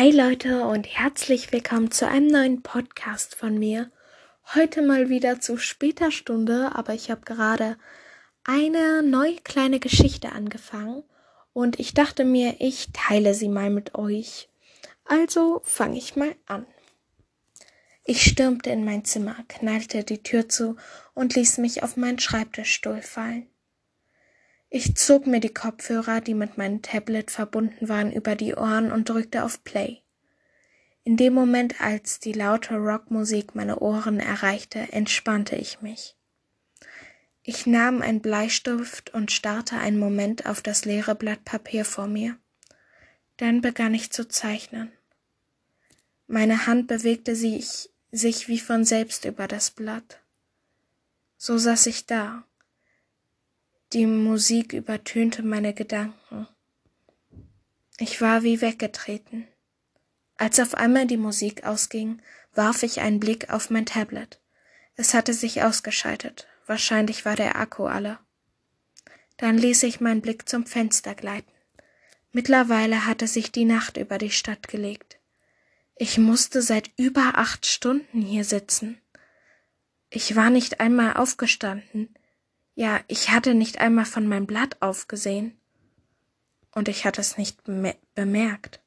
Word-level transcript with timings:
Hi 0.00 0.12
Leute 0.12 0.64
und 0.64 0.86
herzlich 0.86 1.50
willkommen 1.50 1.90
zu 1.90 2.06
einem 2.06 2.28
neuen 2.28 2.62
Podcast 2.62 3.34
von 3.34 3.58
mir. 3.58 3.90
Heute 4.54 4.80
mal 4.80 5.08
wieder 5.08 5.40
zu 5.40 5.56
später 5.56 6.12
Stunde, 6.12 6.70
aber 6.76 6.94
ich 6.94 7.10
habe 7.10 7.22
gerade 7.22 7.76
eine 8.44 9.02
neue 9.02 9.38
kleine 9.38 9.80
Geschichte 9.80 10.30
angefangen 10.30 11.02
und 11.52 11.80
ich 11.80 11.94
dachte 11.94 12.24
mir, 12.24 12.60
ich 12.60 12.90
teile 12.92 13.34
sie 13.34 13.48
mal 13.48 13.70
mit 13.70 13.96
euch. 13.96 14.48
Also 15.04 15.62
fange 15.64 15.98
ich 15.98 16.14
mal 16.14 16.36
an. 16.46 16.64
Ich 18.04 18.22
stürmte 18.22 18.70
in 18.70 18.84
mein 18.84 19.04
Zimmer, 19.04 19.34
knallte 19.48 20.04
die 20.04 20.22
Tür 20.22 20.48
zu 20.48 20.76
und 21.14 21.34
ließ 21.34 21.58
mich 21.58 21.82
auf 21.82 21.96
meinen 21.96 22.20
Schreibtischstuhl 22.20 23.02
fallen. 23.02 23.48
Ich 24.70 24.96
zog 24.96 25.26
mir 25.26 25.40
die 25.40 25.54
Kopfhörer, 25.54 26.20
die 26.20 26.34
mit 26.34 26.58
meinem 26.58 26.82
Tablet 26.82 27.30
verbunden 27.30 27.88
waren, 27.88 28.12
über 28.12 28.34
die 28.36 28.54
Ohren 28.54 28.92
und 28.92 29.08
drückte 29.08 29.44
auf 29.44 29.64
Play. 29.64 30.02
In 31.04 31.16
dem 31.16 31.32
Moment, 31.32 31.80
als 31.80 32.20
die 32.20 32.34
laute 32.34 32.74
Rockmusik 32.74 33.54
meine 33.54 33.78
Ohren 33.78 34.20
erreichte, 34.20 34.92
entspannte 34.92 35.56
ich 35.56 35.80
mich. 35.80 36.16
Ich 37.42 37.66
nahm 37.66 38.02
einen 38.02 38.20
Bleistift 38.20 39.14
und 39.14 39.32
starrte 39.32 39.78
einen 39.78 39.98
Moment 39.98 40.44
auf 40.44 40.60
das 40.60 40.84
leere 40.84 41.14
Blatt 41.14 41.46
Papier 41.46 41.86
vor 41.86 42.06
mir. 42.06 42.36
Dann 43.38 43.62
begann 43.62 43.94
ich 43.94 44.10
zu 44.10 44.28
zeichnen. 44.28 44.92
Meine 46.26 46.66
Hand 46.66 46.88
bewegte 46.88 47.34
sich, 47.34 47.88
sich 48.12 48.48
wie 48.48 48.60
von 48.60 48.84
selbst 48.84 49.24
über 49.24 49.48
das 49.48 49.70
Blatt. 49.70 50.20
So 51.38 51.56
saß 51.56 51.86
ich 51.86 52.04
da, 52.04 52.44
die 53.92 54.06
Musik 54.06 54.74
übertönte 54.74 55.42
meine 55.42 55.72
Gedanken. 55.72 56.46
Ich 57.96 58.20
war 58.20 58.42
wie 58.42 58.60
weggetreten. 58.60 59.48
Als 60.36 60.60
auf 60.60 60.74
einmal 60.74 61.06
die 61.06 61.16
Musik 61.16 61.64
ausging, 61.64 62.20
warf 62.54 62.82
ich 62.82 63.00
einen 63.00 63.18
Blick 63.18 63.50
auf 63.50 63.70
mein 63.70 63.86
Tablet. 63.86 64.40
Es 64.94 65.14
hatte 65.14 65.32
sich 65.32 65.62
ausgeschaltet. 65.62 66.46
Wahrscheinlich 66.66 67.24
war 67.24 67.34
der 67.34 67.56
Akku 67.56 67.86
alle. 67.86 68.18
Dann 69.38 69.56
ließ 69.56 69.84
ich 69.84 70.00
meinen 70.00 70.20
Blick 70.20 70.48
zum 70.48 70.66
Fenster 70.66 71.14
gleiten. 71.14 71.50
Mittlerweile 72.30 73.06
hatte 73.06 73.26
sich 73.26 73.52
die 73.52 73.64
Nacht 73.64 73.96
über 73.96 74.18
die 74.18 74.30
Stadt 74.30 74.68
gelegt. 74.68 75.18
Ich 75.96 76.18
musste 76.18 76.60
seit 76.60 76.90
über 76.96 77.32
acht 77.34 77.64
Stunden 77.64 78.20
hier 78.20 78.44
sitzen. 78.44 79.00
Ich 80.10 80.36
war 80.36 80.50
nicht 80.50 80.80
einmal 80.80 81.14
aufgestanden, 81.14 82.14
ja, 82.78 83.00
ich 83.08 83.30
hatte 83.30 83.56
nicht 83.56 83.80
einmal 83.80 84.04
von 84.04 84.28
meinem 84.28 84.46
Blatt 84.46 84.76
aufgesehen. 84.80 85.58
Und 86.70 86.86
ich 86.86 87.04
hatte 87.04 87.20
es 87.20 87.36
nicht 87.36 87.64
bemerkt. 88.14 88.80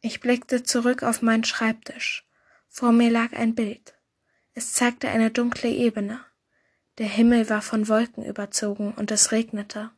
Ich 0.00 0.20
blickte 0.20 0.62
zurück 0.62 1.02
auf 1.02 1.20
meinen 1.20 1.44
Schreibtisch. 1.44 2.26
Vor 2.66 2.92
mir 2.92 3.10
lag 3.10 3.34
ein 3.34 3.54
Bild. 3.54 3.92
Es 4.54 4.72
zeigte 4.72 5.10
eine 5.10 5.30
dunkle 5.30 5.68
Ebene. 5.68 6.24
Der 6.96 7.08
Himmel 7.08 7.50
war 7.50 7.60
von 7.60 7.86
Wolken 7.88 8.24
überzogen 8.24 8.94
und 8.94 9.10
es 9.10 9.30
regnete. 9.30 9.90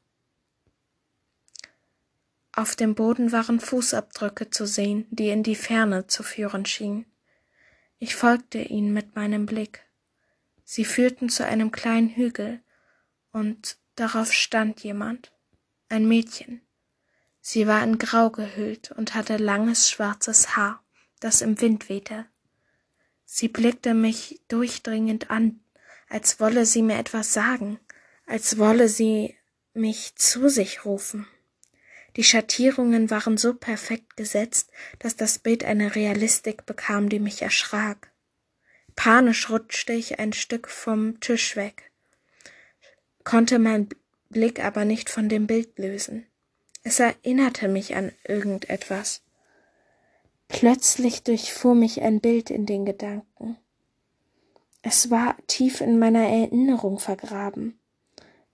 Auf 2.51 2.75
dem 2.75 2.97
Boden 2.97 3.31
waren 3.31 3.61
Fußabdrücke 3.61 4.51
zu 4.51 4.67
sehen, 4.67 5.07
die 5.11 5.29
in 5.29 5.45
die 5.45 5.55
Ferne 5.55 6.09
zu 6.09 6.25
führen 6.25 6.67
schienen. 6.67 7.07
Ich 8.01 8.17
folgte 8.17 8.59
ihnen 8.59 8.93
mit 8.93 9.15
meinem 9.15 9.47
Blick. 9.47 9.84
Sie 10.65 10.85
führten 10.85 11.29
zu 11.29 11.45
einem 11.47 11.71
kleinen 11.71 12.09
Hügel, 12.09 12.61
und 13.33 13.79
darauf 13.97 14.33
stand 14.33 14.83
jemand, 14.83 15.33
ein 15.89 16.09
Mädchen. 16.09 16.63
Sie 17.41 17.67
war 17.67 17.83
in 17.83 17.99
Grau 17.99 18.31
gehüllt 18.31 18.91
und 18.93 19.15
hatte 19.15 19.37
langes 19.37 19.91
schwarzes 19.91 20.57
Haar, 20.57 20.83
das 21.21 21.43
im 21.43 21.61
Wind 21.61 21.89
wehte. 21.89 22.27
Sie 23.25 23.49
blickte 23.49 23.95
mich 23.95 24.41
durchdringend 24.49 25.31
an, 25.31 25.61
als 26.09 26.41
wolle 26.41 26.65
sie 26.65 26.83
mir 26.83 26.99
etwas 26.99 27.33
sagen, 27.33 27.79
als 28.27 28.59
wolle 28.59 28.89
sie 28.89 29.37
mich 29.75 30.15
zu 30.17 30.49
sich 30.49 30.85
rufen. 30.85 31.27
Die 32.17 32.25
Schattierungen 32.25 33.11
waren 33.11 33.37
so 33.37 33.55
perfekt 33.55 34.17
gesetzt, 34.17 34.71
dass 35.01 35.17
das 35.17 35.39
Bild 35.39 35.65
eine 35.65 35.97
Realistik 35.97 36.65
bekam, 36.65 37.09
die 37.09 37.19
mich 37.19 37.43
erschrak. 37.43 38.13
Panisch 38.97 39.51
rutschte 39.51 39.93
ich 39.93 40.19
ein 40.19 40.33
Stück 40.33 40.69
vom 40.69 41.21
Tisch 41.21 41.57
weg, 41.57 41.91
konnte 43.25 43.59
mein 43.59 43.89
Blick 44.31 44.63
aber 44.65 44.85
nicht 44.85 45.11
von 45.11 45.29
dem 45.29 45.47
Bild 45.47 45.79
lösen. 45.79 46.27
Es 46.83 47.01
erinnerte 47.01 47.69
mich 47.69 47.97
an 47.97 48.13
irgendetwas. 48.27 49.23
Plötzlich 50.49 51.23
durchfuhr 51.23 51.75
mich 51.75 52.03
ein 52.03 52.21
Bild 52.21 52.51
in 52.51 52.67
den 52.67 52.85
Gedanken. 52.85 53.57
Es 54.83 55.11
war 55.11 55.37
tief 55.47 55.81
in 55.81 55.99
meiner 55.99 56.29
Erinnerung 56.29 56.99
vergraben 56.99 57.79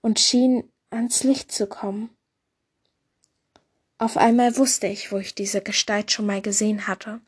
und 0.01 0.19
schien 0.19 0.63
ans 0.89 1.23
Licht 1.23 1.51
zu 1.51 1.67
kommen. 1.67 2.09
Auf 3.97 4.17
einmal 4.17 4.55
wusste 4.57 4.87
ich, 4.87 5.11
wo 5.11 5.17
ich 5.17 5.35
diese 5.35 5.61
Gestalt 5.61 6.11
schon 6.11 6.25
mal 6.25 6.41
gesehen 6.41 6.87
hatte. 6.87 7.21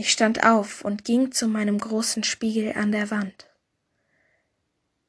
Ich 0.00 0.12
stand 0.12 0.44
auf 0.44 0.84
und 0.84 1.04
ging 1.04 1.32
zu 1.32 1.48
meinem 1.48 1.76
großen 1.76 2.22
Spiegel 2.22 2.74
an 2.74 2.92
der 2.92 3.10
Wand. 3.10 3.48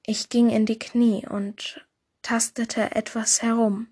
Ich 0.04 0.30
ging 0.30 0.50
in 0.50 0.66
die 0.66 0.80
Knie 0.80 1.28
und 1.28 1.86
tastete 2.24 2.96
etwas 2.96 3.44
herum. 3.44 3.90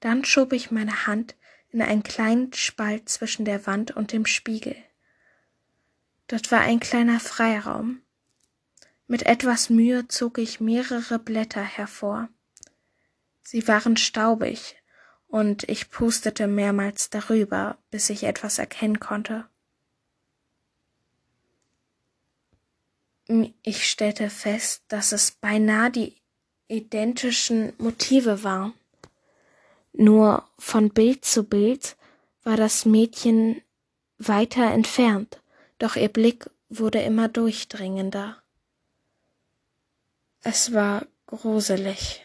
Dann 0.00 0.26
schob 0.26 0.52
ich 0.52 0.70
meine 0.70 1.06
Hand 1.06 1.34
in 1.70 1.80
einen 1.80 2.02
kleinen 2.02 2.52
Spalt 2.52 3.08
zwischen 3.08 3.46
der 3.46 3.66
Wand 3.66 3.92
und 3.92 4.12
dem 4.12 4.26
Spiegel. 4.26 4.76
Dort 6.26 6.52
war 6.52 6.60
ein 6.60 6.78
kleiner 6.78 7.20
Freiraum. 7.20 8.02
Mit 9.06 9.24
etwas 9.24 9.70
Mühe 9.70 10.08
zog 10.08 10.36
ich 10.36 10.60
mehrere 10.60 11.18
Blätter 11.18 11.62
hervor. 11.62 12.28
Sie 13.42 13.66
waren 13.66 13.96
staubig, 13.96 14.76
und 15.26 15.66
ich 15.70 15.88
pustete 15.88 16.48
mehrmals 16.48 17.08
darüber, 17.08 17.78
bis 17.90 18.10
ich 18.10 18.24
etwas 18.24 18.58
erkennen 18.58 19.00
konnte. 19.00 19.48
Ich 23.62 23.90
stellte 23.90 24.30
fest, 24.30 24.84
dass 24.88 25.12
es 25.12 25.32
beinahe 25.32 25.90
die 25.90 26.16
identischen 26.66 27.74
Motive 27.76 28.42
waren. 28.42 28.72
Nur 29.92 30.48
von 30.58 30.88
Bild 30.90 31.26
zu 31.26 31.44
Bild 31.44 31.96
war 32.42 32.56
das 32.56 32.86
Mädchen 32.86 33.60
weiter 34.16 34.70
entfernt, 34.70 35.42
doch 35.78 35.96
ihr 35.96 36.08
Blick 36.08 36.48
wurde 36.70 37.02
immer 37.02 37.28
durchdringender. 37.28 38.42
Es 40.42 40.72
war 40.72 41.06
gruselig. 41.26 42.24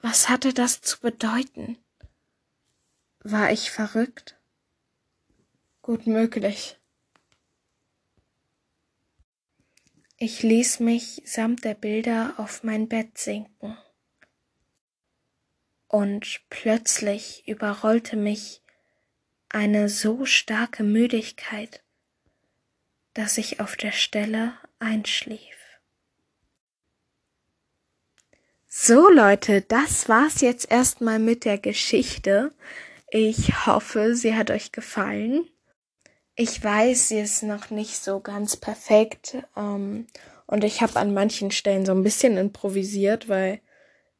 Was 0.00 0.28
hatte 0.28 0.52
das 0.52 0.80
zu 0.80 0.98
bedeuten? 1.00 1.78
War 3.20 3.52
ich 3.52 3.70
verrückt? 3.70 4.36
Gut 5.82 6.06
möglich. 6.06 6.76
Ich 10.16 10.42
ließ 10.42 10.80
mich 10.80 11.22
samt 11.24 11.64
der 11.64 11.74
Bilder 11.74 12.34
auf 12.36 12.62
mein 12.62 12.88
Bett 12.88 13.18
sinken. 13.18 13.76
Und 15.88 16.40
plötzlich 16.50 17.46
überrollte 17.46 18.16
mich 18.16 18.62
eine 19.48 19.88
so 19.88 20.24
starke 20.24 20.82
Müdigkeit, 20.82 21.82
dass 23.12 23.38
ich 23.38 23.60
auf 23.60 23.76
der 23.76 23.92
Stelle 23.92 24.54
einschlief. 24.78 25.56
So 28.68 29.08
Leute, 29.08 29.62
das 29.62 30.08
war's 30.08 30.40
jetzt 30.40 30.70
erstmal 30.70 31.20
mit 31.20 31.44
der 31.44 31.58
Geschichte. 31.58 32.52
Ich 33.08 33.66
hoffe, 33.66 34.16
sie 34.16 34.34
hat 34.34 34.50
euch 34.50 34.72
gefallen. 34.72 35.48
Ich 36.36 36.62
weiß, 36.62 37.08
sie 37.08 37.20
ist 37.20 37.44
noch 37.44 37.70
nicht 37.70 37.96
so 38.02 38.18
ganz 38.18 38.56
perfekt 38.56 39.36
ähm, 39.56 40.08
und 40.46 40.64
ich 40.64 40.82
habe 40.82 40.96
an 40.96 41.14
manchen 41.14 41.52
Stellen 41.52 41.86
so 41.86 41.92
ein 41.92 42.02
bisschen 42.02 42.36
improvisiert, 42.36 43.28
weil 43.28 43.60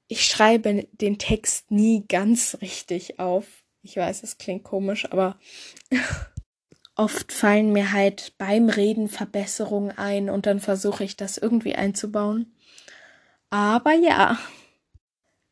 ich 0.06 0.24
schreibe 0.24 0.86
den 0.92 1.18
Text 1.18 1.70
nie 1.72 2.06
ganz 2.06 2.58
richtig 2.60 3.18
auf. 3.18 3.46
Ich 3.82 3.96
weiß, 3.96 4.22
es 4.22 4.38
klingt 4.38 4.62
komisch, 4.62 5.10
aber 5.10 5.38
oft 6.94 7.32
fallen 7.32 7.72
mir 7.72 7.90
halt 7.90 8.34
beim 8.38 8.68
Reden 8.68 9.08
Verbesserungen 9.08 9.90
ein 9.90 10.30
und 10.30 10.46
dann 10.46 10.60
versuche 10.60 11.02
ich 11.02 11.16
das 11.16 11.36
irgendwie 11.36 11.74
einzubauen. 11.74 12.54
Aber 13.50 13.92
ja, 13.92 14.38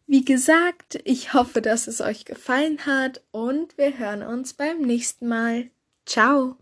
wie 0.06 0.25
gesagt, 0.25 1.00
ich 1.05 1.35
hoffe, 1.35 1.61
dass 1.61 1.88
es 1.88 2.00
euch 2.00 2.25
gefallen 2.25 2.87
hat 2.87 3.23
und 3.32 3.76
wir 3.79 3.99
hören 3.99 4.23
uns 4.23 4.55
beim 4.55 4.81
nächsten 4.81 5.26
Mal. 5.26 5.70
Ciao 6.06 6.62